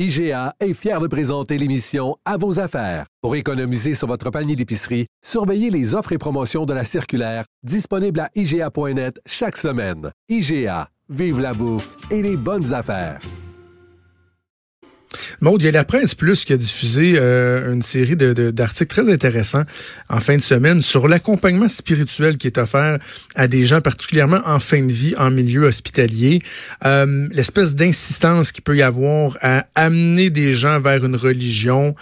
[0.00, 3.06] IGA est fier de présenter l'émission À vos affaires.
[3.22, 8.18] Pour économiser sur votre panier d'épicerie, surveillez les offres et promotions de la circulaire disponible
[8.18, 10.10] à IGA.net chaque semaine.
[10.28, 13.20] IGA, vive la bouffe et les bonnes affaires.
[15.44, 19.12] Maud, il y a la presse plus qui a diffusé euh, une série d'articles très
[19.12, 19.64] intéressants
[20.08, 22.98] en fin de semaine sur l'accompagnement spirituel qui est offert
[23.34, 26.40] à des gens, particulièrement en fin de vie, en milieu hospitalier.
[26.86, 31.94] Euh, l'espèce d'insistance qu'il peut y avoir à amener des gens vers une religion.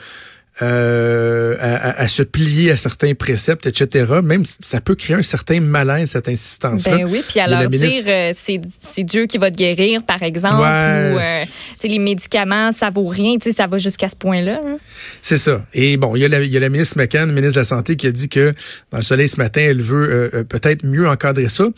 [0.61, 4.05] Euh, à, se plier à certains préceptes, etc.
[4.23, 6.99] Même ça peut créer un certain malaise, cette insistance-là.
[6.99, 10.57] Ben oui, puis à leur dire euh, c'est Dieu qui va te guérir, par exemple,
[10.57, 11.45] ou euh,
[11.89, 14.61] les médicaments, ça vaut rien, ça va jusqu'à ce point-là.
[14.65, 14.79] Hein?
[15.21, 15.65] C'est ça.
[15.75, 17.65] Et bon, il y, a la, il y a la ministre McCann, ministre de la
[17.65, 18.53] Santé, qui a dit que
[18.91, 21.69] dans le soleil ce matin, elle veut peut-être mieux encadrer ça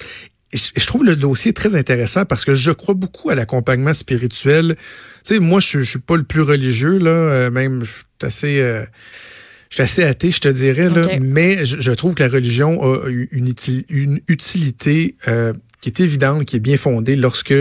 [0.55, 4.77] je trouve le dossier très intéressant parce que je crois beaucoup à l'accompagnement spirituel.
[5.25, 8.05] Tu sais, moi, je, je suis pas le plus religieux, là, euh, même, je suis
[8.23, 8.61] assez...
[8.61, 8.85] Euh,
[9.71, 13.09] je suis assez athée, je te dirais, là, mais je, trouve que la religion a
[13.09, 13.53] une,
[13.89, 17.55] une utilité euh, qui est évidente, qui est bien fondée lorsque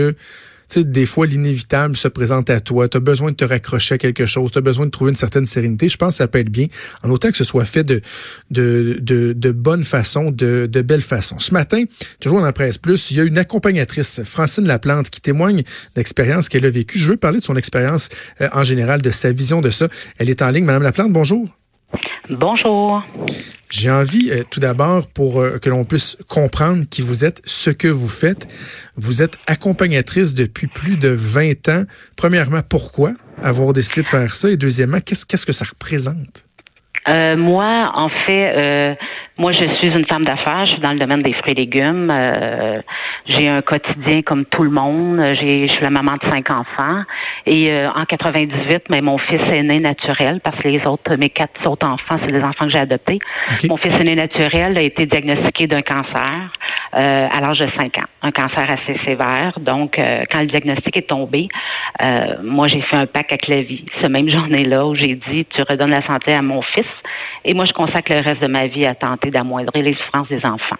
[0.80, 2.88] des fois, l'inévitable se présente à toi.
[2.88, 4.50] Tu as besoin de te raccrocher à quelque chose.
[4.50, 5.88] Tu as besoin de trouver une certaine sérénité.
[5.88, 6.66] Je pense que ça peut être bien,
[7.02, 8.00] en autant que ce soit fait de,
[8.50, 11.38] de, de, de bonne façon, de, de belle façon.
[11.38, 11.84] Ce matin,
[12.20, 15.62] toujours dans la presse plus, il y a une accompagnatrice, Francine Laplante, qui témoigne
[15.94, 16.98] d'expérience qu'elle a vécue.
[16.98, 18.08] Je veux parler de son expérience
[18.40, 19.88] euh, en général, de sa vision de ça.
[20.18, 20.64] Elle est en ligne.
[20.64, 21.63] Madame Laplante, bonjour.
[22.30, 23.02] Bonjour.
[23.68, 27.68] J'ai envie, euh, tout d'abord, pour euh, que l'on puisse comprendre qui vous êtes, ce
[27.68, 28.46] que vous faites.
[28.96, 31.84] Vous êtes accompagnatrice depuis plus de 20 ans.
[32.16, 34.48] Premièrement, pourquoi avoir décidé de faire ça?
[34.48, 36.46] Et deuxièmement, qu'est-ce, qu'est-ce que ça représente?
[37.08, 38.96] Euh, moi, en fait,
[39.36, 40.64] moi, je suis une femme d'affaires.
[40.66, 42.08] Je suis dans le domaine des fruits et légumes.
[42.12, 42.80] Euh,
[43.26, 45.20] j'ai un quotidien comme tout le monde.
[45.40, 47.02] J'ai, je suis la maman de cinq enfants.
[47.44, 51.30] Et euh, en 98, mais mon fils est né naturel parce que les autres, mes
[51.30, 53.18] quatre autres enfants, c'est des enfants que j'ai adoptés.
[53.68, 56.52] Mon fils est né naturel a été diagnostiqué d'un cancer
[56.96, 59.58] euh, à l'âge de 5 ans, un cancer assez sévère.
[59.58, 59.98] Donc,
[60.30, 61.48] quand le diagnostic est tombé,
[62.42, 63.84] moi, j'ai fait un pack avec la vie.
[64.00, 66.86] Ce même journée-là où j'ai dit, tu redonnes la santé à mon fils.
[67.44, 70.44] Et moi, je consacre le reste de ma vie à tenter d'amoindrir les souffrances des
[70.44, 70.78] enfants.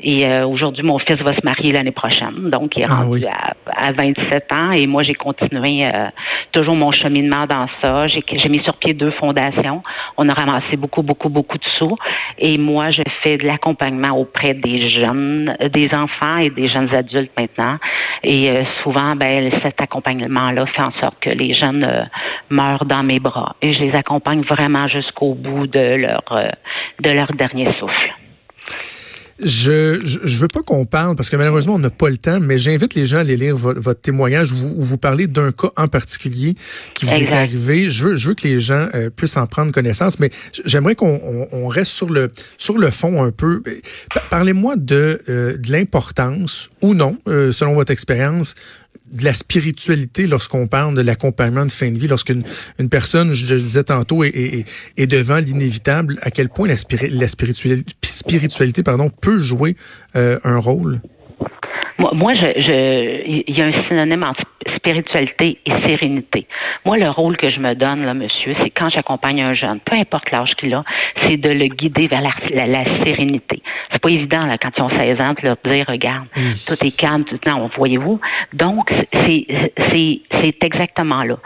[0.00, 2.50] Et euh, aujourd'hui, mon fils va se marier l'année prochaine.
[2.50, 4.72] Donc, il est ah rendu à, 27 ans.
[4.72, 6.08] Et moi, j'ai continué euh,
[6.50, 8.08] toujours mon cheminement dans ça.
[8.08, 9.82] J'ai mis sur pied deux fondations.
[10.16, 11.96] On a ramassé beaucoup, beaucoup, beaucoup de sous.
[12.38, 17.32] Et moi, je fais de l'accompagnement auprès des jeunes, des enfants et des jeunes adultes
[17.38, 17.76] maintenant.
[18.24, 22.08] Et euh, souvent, ben, cet accompagnement-là fait en sorte que les jeunes
[22.50, 23.54] meurent dans mes bras.
[23.62, 26.22] Et je les accompagne vraiment jusqu'au bout de leur,
[27.00, 28.12] de leur dernier souffle.
[29.44, 32.58] Je, je, veux pas qu'on parle parce que malheureusement on n'a pas le temps, mais
[32.58, 36.54] j'invite les gens à aller lire votre, témoignage où vous, parlez d'un cas en particulier
[36.94, 37.90] qui vous est arrivé.
[37.90, 40.30] Je veux, je veux que les gens euh, puissent en prendre connaissance, mais
[40.64, 43.62] j'aimerais qu'on on, reste sur le sur le fond un peu.
[44.30, 48.54] Parlez-moi de, euh, de l'importance ou non, euh, selon votre expérience,
[49.12, 52.42] de la spiritualité lorsqu'on parle de l'accompagnement de fin de vie, lorsqu'une
[52.78, 54.64] une personne, je le disais tantôt, est,
[54.96, 56.74] est, devant l'inévitable, à quel point la,
[57.10, 59.76] la spiritualité, spiritualité pardon, peut jouer
[60.16, 61.00] euh, un rôle?
[61.98, 64.42] Moi, je, il y a un synonyme entre
[64.76, 66.46] spiritualité et sérénité.
[66.84, 70.30] Moi, le rôle que je me donne, monsieur, c'est quand j'accompagne un jeune, peu importe
[70.32, 70.84] l'âge qu'il a,
[71.22, 73.51] c'est de le guider vers la, la, sérénité.
[73.92, 76.26] C'est pas évident, là, quand ils ont 16 ans, de leur dire, regarde,
[76.66, 78.20] tout est calme, tout, non, voyez-vous?
[78.52, 79.46] Donc, c'est,
[79.90, 81.36] c'est, c'est exactement là.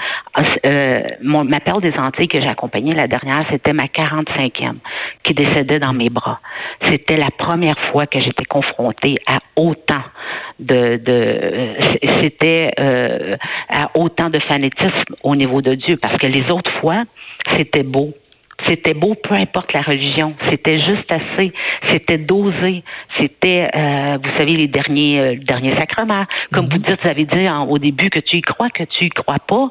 [0.66, 4.76] Euh, mon, ma père des Antilles que j'ai accompagnée la dernière, c'était ma 45e
[5.22, 6.40] qui décédait dans mes bras.
[6.84, 10.02] C'était la première fois que j'étais confrontée à autant
[10.58, 11.74] de, de
[12.22, 13.36] c'était euh,
[13.68, 17.02] à autant de fanatisme au niveau de Dieu parce que les autres fois
[17.56, 18.14] c'était beau
[18.66, 20.34] c'était beau, peu importe la religion.
[20.48, 21.52] C'était juste assez.
[21.90, 22.82] C'était dosé.
[23.20, 26.24] C'était, euh, vous savez, les derniers, euh, derniers sacrements.
[26.52, 26.82] Comme vous mhm.
[26.82, 29.68] dites, vous avez dit au début que tu y crois, que tu y crois pas.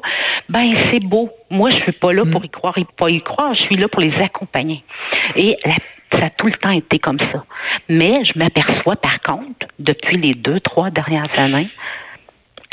[0.48, 1.30] Ben, c'est beau.
[1.50, 2.46] Moi, je suis pas là pour mhm.
[2.46, 3.54] y croire et pas y croire.
[3.54, 4.82] Je suis là pour les accompagner.
[5.34, 5.74] Et la
[6.12, 7.44] ça a tout le temps été comme ça.
[7.88, 11.68] Mais je m'aperçois, par contre, depuis les deux, trois dernières années,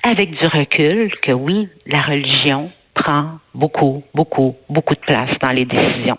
[0.03, 5.65] avec du recul, que oui, la religion prend beaucoup, beaucoup, beaucoup de place dans les
[5.65, 6.17] décisions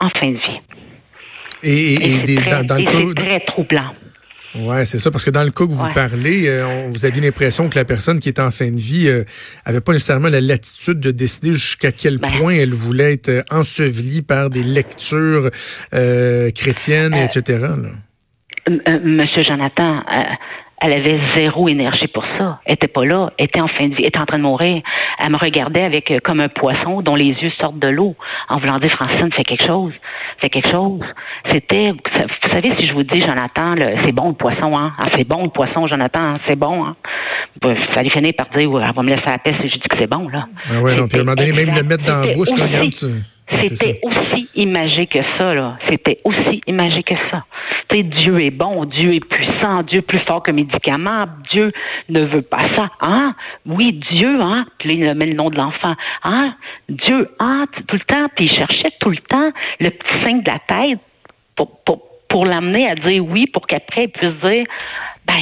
[0.00, 0.60] en fin de vie.
[1.62, 3.94] Et, c'est très troublant.
[4.54, 7.68] Ouais, c'est ça, parce que dans le cas que vous parlez, euh, vous aviez l'impression
[7.68, 9.24] que la personne qui était en fin de vie euh,
[9.64, 12.28] avait pas nécessairement la latitude de décider jusqu'à quel ben.
[12.38, 15.50] point elle voulait être euh, ensevelie par des lectures
[15.90, 17.66] chrétiennes, etc.
[19.02, 20.02] Monsieur Jonathan,
[20.84, 22.60] elle avait zéro énergie pour ça.
[22.66, 23.32] Elle était pas là.
[23.38, 24.02] Elle était en fin de vie.
[24.02, 24.82] Elle était en train de mourir.
[25.18, 28.14] Elle me regardait avec euh, comme un poisson dont les yeux sortent de l'eau
[28.50, 29.92] en voulant dire Francine, fais quelque chose.
[30.42, 31.00] Fais quelque chose.
[31.50, 34.92] C'était, vous savez, si je vous dis, Jonathan, c'est bon le poisson, hein?
[34.98, 36.38] Ah, c'est bon le poisson, Jonathan, hein?
[36.46, 36.96] c'est bon, hein?
[37.62, 39.88] Ben, fallait finir par dire, ouais, elle va me laisser la paix si je dis
[39.88, 40.48] que c'est bon, là.
[40.68, 42.90] Ah ouais, non, puis à un moment donné, même le mettre dans la bouche, regarde,
[42.90, 43.06] tu...
[43.50, 45.76] C'était aussi imagé que ça, là.
[45.88, 47.44] C'était aussi imagé que ça.
[47.88, 51.70] Tu sais, Dieu est bon, Dieu est puissant, Dieu est plus fort que médicament, Dieu
[52.08, 52.88] ne veut pas ça.
[53.02, 53.34] Hein?
[53.66, 54.64] Oui, Dieu, hein?
[54.78, 55.94] Puis il met le nom de l'enfant.
[56.22, 56.54] Hein?
[56.88, 57.66] Dieu, hein?
[57.86, 61.00] Tout le temps, puis il cherchait tout le temps le petit signe de la tête
[61.54, 64.64] pour, pour, pour l'amener à dire oui, pour qu'après il puisse dire,
[65.26, 65.34] ben,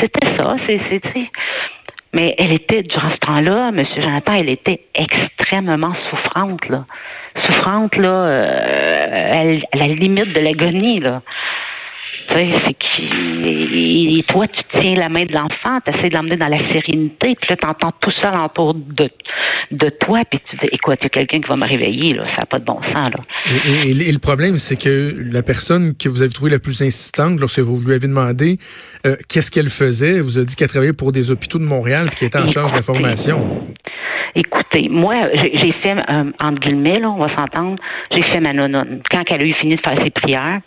[0.00, 1.30] c'était ça, c'est, c'est,
[2.14, 3.84] mais elle était, durant ce temps-là, M.
[3.96, 6.84] Jonathan, elle était extrêmement souffrante, là.
[7.46, 11.22] Souffrante, là, euh, à la limite de l'agonie, là.
[12.28, 14.18] Tu sais, c'est qui.
[14.18, 17.34] Et toi, tu tiens la main de l'enfant, tu essaies de l'emmener dans la sérénité,
[17.34, 19.10] puis là, tu entends tout ça autour de,
[19.72, 22.24] de toi, puis tu dis, écoute, il y a quelqu'un qui va me réveiller, là,
[22.36, 23.10] ça n'a pas de bon sens.
[23.10, 23.24] Là.
[23.86, 27.60] Et, le problème, c'est que la personne que vous avez trouvée la plus insistante, lorsque
[27.60, 28.58] vous lui avez demandé
[29.04, 32.06] euh, qu'est-ce qu'elle faisait, elle vous a dit qu'elle travaillait pour des hôpitaux de Montréal,
[32.06, 33.66] puis qu'elle était en charge de la formation.
[34.34, 37.76] Écoutez, moi, j'ai fait, euh, entre guillemets, là, on va s'entendre,
[38.10, 39.02] j'ai fait ma nonne.
[39.10, 40.60] Quand elle a eu fini de faire ses prières,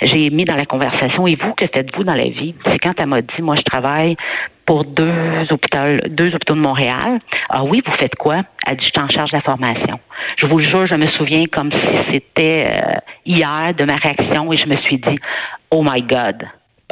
[0.00, 2.54] j'ai mis dans la conversation, et vous, que faites-vous dans la vie?
[2.66, 4.16] C'est quand elle m'a dit, moi, je travaille
[4.66, 7.20] pour deux hôpitaux, deux hôpitaux de Montréal.
[7.50, 8.42] Ah oui, vous faites quoi?
[8.66, 9.98] Elle dit, je suis en charge de la formation.
[10.36, 14.52] Je vous le jure, je me souviens comme si c'était euh, hier de ma réaction
[14.52, 15.18] et je me suis dit,
[15.70, 16.44] oh my God.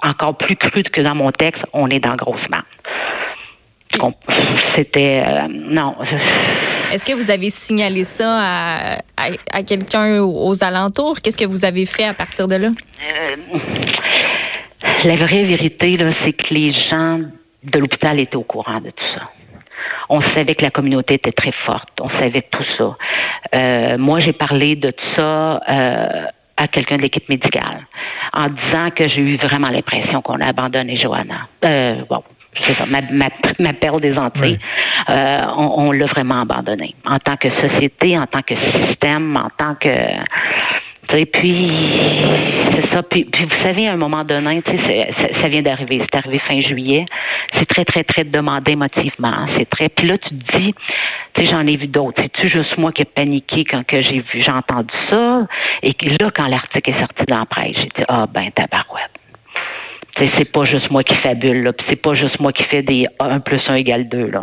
[0.02, 2.40] Encore plus cru que dans mon texte, on est dans grosse.
[4.76, 5.96] C'était, euh, non.
[6.92, 11.20] Est-ce que vous avez signalé ça à, quelqu'un aux alentours?
[11.20, 12.68] Qu'est-ce que vous avez fait à partir de là?
[12.68, 13.36] Euh,
[15.04, 17.20] la vraie vérité, c'est que les gens
[17.62, 19.28] de l'hôpital étaient au courant de tout ça.
[20.08, 21.90] On savait que la communauté était très forte.
[22.00, 22.96] On savait tout ça.
[23.54, 25.60] Euh, moi, j'ai parlé de tout ça
[26.56, 27.86] à quelqu'un de l'équipe médicale
[28.32, 31.48] en disant que j'ai eu vraiment l'impression qu'on a abandonné Johanna.
[32.08, 32.22] bon,
[32.66, 34.58] c'est ça, ma, ma, perle des Antilles,
[35.08, 36.94] euh, on, l'a vraiment abandonné.
[37.06, 39.90] En tant que société, en tant que système, en tant que
[41.16, 41.92] et puis,
[42.72, 43.02] c'est ça.
[43.02, 46.00] Puis, vous savez, à un moment donné, ça, ça vient d'arriver.
[46.00, 47.04] C'est arrivé fin juillet.
[47.54, 49.48] C'est très, très, très demandé émotivement.
[49.58, 49.88] C'est très.
[49.88, 50.74] Puis là, tu te dis,
[51.34, 52.22] tu sais, j'en ai vu d'autres.
[52.22, 55.46] C'est-tu juste moi qui ai paniqué quand que j'ai vu, j'ai entendu ça?
[55.82, 59.10] Et là, quand l'article est sorti dans la presse, j'ai dit, ah, ben, tabarouette.
[60.26, 61.72] C'est pas juste moi qui fabule, là.
[61.88, 64.42] C'est pas juste moi qui fais des 1 plus 1 égale 2, là.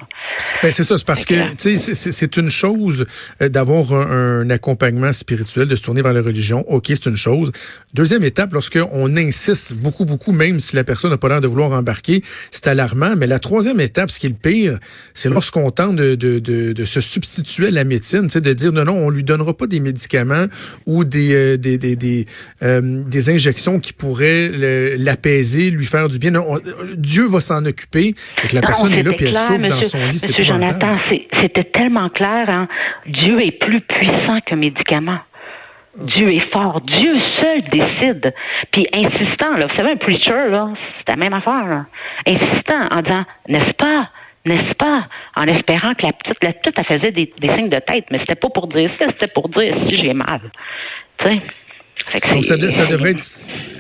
[0.64, 3.06] Ben c'est ça, c'est parce que, c'est une chose
[3.42, 6.64] euh, d'avoir un, accompagnement spirituel, de se tourner vers la religion.
[6.68, 7.52] OK, c'est une chose.
[7.94, 11.72] Deuxième étape, lorsqu'on insiste beaucoup, beaucoup, même si la personne n'a pas l'air de vouloir
[11.72, 12.22] embarquer,
[12.52, 13.16] c'est alarmant.
[13.18, 14.80] Mais la troisième étape, ce qui est le pire,
[15.14, 18.96] c'est lorsqu'on tente de, de, de, se substituer à la médecine, de dire non, non,
[18.96, 20.46] on lui donnera pas des médicaments
[20.86, 22.26] ou des, euh, des, des, des,
[22.64, 24.50] euh, des injections qui pourraient
[24.98, 26.32] l'apaiser lui faire du bien.
[26.98, 30.06] Dieu va s'en occuper et que la personne est là puis elle souffre dans son
[30.06, 30.18] lit.
[30.18, 30.98] C'était Jonathan,
[31.42, 32.50] c'était tellement clair.
[32.50, 32.68] Hein?
[33.06, 35.20] Dieu est plus puissant que médicament.
[35.98, 36.82] Dieu est fort.
[36.82, 38.34] Dieu seul décide.
[38.72, 40.70] Puis insistant, là, vous savez, un preacher, là,
[41.00, 41.86] c'est la même affaire.
[42.26, 44.10] Insistant en disant, n'est-ce pas?
[44.46, 45.08] N'est-ce pas?
[45.36, 48.20] En espérant que la petite, la petite, elle faisait des, des signes de tête, mais
[48.20, 50.40] c'était pas pour dire ça, c'était pour dire si j'ai mal.
[51.18, 51.42] Tu sais?
[52.30, 53.24] Donc, ça, devrait être,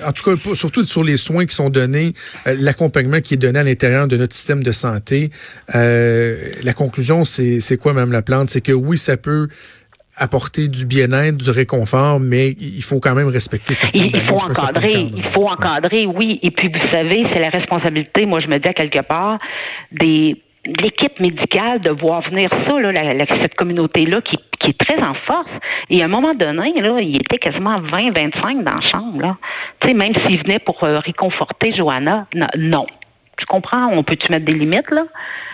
[0.05, 2.13] en tout cas, surtout sur les soins qui sont donnés,
[2.45, 5.29] euh, l'accompagnement qui est donné à l'intérieur de notre système de santé.
[5.75, 8.49] Euh, la conclusion, c'est quoi, Mme Laplante?
[8.49, 9.47] C'est que oui, ça peut
[10.17, 15.09] apporter du bien-être, du réconfort, mais il faut quand même respecter certaines il faut encadrer,
[15.15, 16.39] il faut encadrer, oui.
[16.41, 19.39] Et puis, vous savez, c'est la responsabilité, moi, je me dis à quelque part,
[19.91, 20.41] des
[20.81, 22.91] l'équipe médicale de voir venir ça, là,
[23.41, 25.49] cette communauté-là qui, qui, est très en force.
[25.89, 29.21] Et à un moment donné, là, il était quasiment 20-25 dans la chambre.
[29.21, 29.37] Là.
[29.79, 32.85] Tu sais, même s'il venait pour euh, réconforter Johanna, non.
[33.37, 33.87] Tu comprends?
[33.91, 35.03] On peut-tu mettre des limites, là?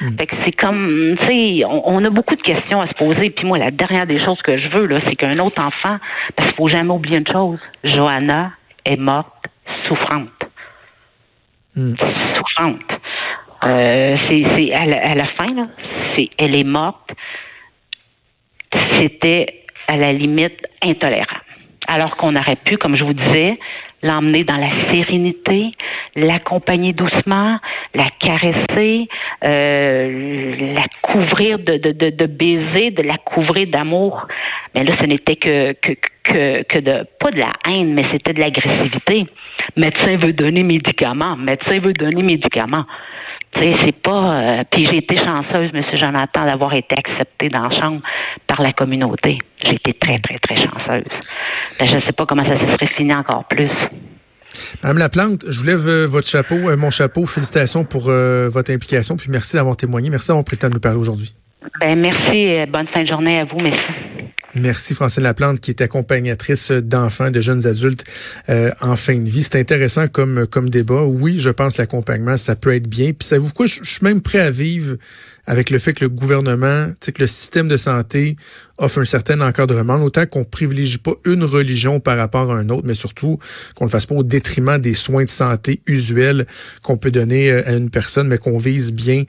[0.01, 0.17] Mm.
[0.17, 3.29] Fait que c'est comme, tu sais, on, a beaucoup de questions à se poser.
[3.29, 5.97] Puis moi, la dernière des choses que je veux, là, c'est qu'un autre enfant,
[6.35, 7.59] parce qu'il faut jamais oublier une chose.
[7.83, 8.51] Johanna
[8.85, 9.47] est morte
[9.87, 10.29] souffrante.
[11.75, 11.95] Mm.
[12.37, 12.92] Souffrante.
[13.65, 15.67] Euh, c'est à, la fin, là,
[16.15, 17.11] c'est elle est morte.
[18.97, 21.41] C'était à la limite intolérable.
[21.87, 23.59] Alors qu'on aurait pu, comme je vous disais,
[24.03, 25.71] l'emmener dans la sérénité,
[26.15, 27.57] l'accompagner doucement,
[27.95, 29.07] la caresser,
[29.47, 34.27] euh, la couvrir de, de, de, baisers, de la couvrir d'amour.
[34.75, 35.93] Mais là, ce n'était que, que,
[36.23, 39.25] que, que de, pas de la haine, mais c'était de l'agressivité.
[39.77, 41.37] Médecin veut donner médicaments.
[41.37, 42.85] Médecin veut donner médicaments.
[43.53, 44.33] Tu sais, c'est pas.
[44.33, 45.83] Euh, puis j'ai été chanceuse, M.
[45.93, 48.01] Jonathan, d'avoir été acceptée dans la chambre
[48.47, 49.37] par la communauté.
[49.63, 51.03] J'ai été très, très, très chanceuse.
[51.79, 53.69] Ben, je ne sais pas comment ça se serait fini encore plus.
[54.83, 57.25] Madame Laplante, je vous lève euh, votre chapeau, euh, mon chapeau.
[57.25, 60.09] Félicitations pour votre implication, puis merci d'avoir témoigné.
[60.09, 61.35] Merci d'avoir pris le temps de nous parler aujourd'hui.
[61.79, 62.47] Ben, merci.
[62.71, 63.59] Bonne fin de journée à vous.
[63.59, 64.02] Merci.
[64.55, 68.03] Merci Francine Laplante qui est accompagnatrice d'enfants, de jeunes adultes
[68.49, 69.41] euh, en fin de vie.
[69.41, 71.01] C'est intéressant comme comme débat.
[71.01, 73.13] Oui, je pense l'accompagnement ça peut être bien.
[73.13, 74.97] Puis savez-vous quoi, je, suis même prêt à vivre
[75.47, 78.35] avec le fait que le gouvernement, que le système de santé
[78.77, 82.85] offre un certain encadrement, autant qu'on privilégie pas une religion par rapport à un autre,
[82.85, 83.39] mais surtout
[83.75, 86.45] qu'on ne le fasse pas au détriment des soins de santé usuels
[86.83, 89.23] qu'on peut donner euh, à une personne, mais qu'on vise bien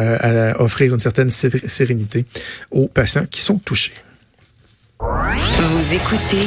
[0.00, 2.24] euh, à offrir une certaine sérénité
[2.70, 3.92] aux patients qui sont touchés.
[5.00, 6.46] Vous écoutez